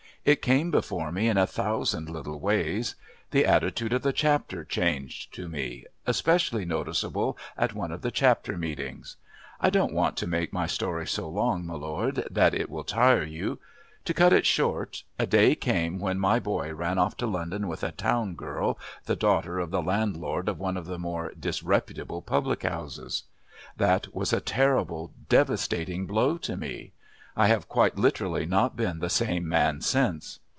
[0.23, 2.93] It came before me in a thousand little ways.
[3.31, 8.55] The attitude of the Chapter changed to me especially noticeable at one of the Chapter
[8.55, 9.15] meetings.
[9.59, 13.23] I don't want to make my story so long, my lord, that it will tire
[13.23, 13.57] you.
[14.05, 17.83] To cut it short a day came when my boy ran off to London with
[17.83, 22.61] a town girl, the daughter of the landlord of one of the more disreputable public
[22.61, 23.23] houses.
[23.75, 26.91] That was a terrible, devastating blow to me.
[27.33, 30.39] I have quite literally not been the same man since.